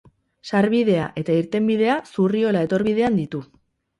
Sarbidea 0.51 1.09
eta 1.21 1.35
irtenbidea 1.41 1.99
Zurriola 2.13 2.63
etorbidean 2.69 3.21
ditu. 3.23 3.45